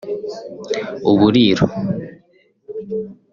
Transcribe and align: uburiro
uburiro 1.11 1.65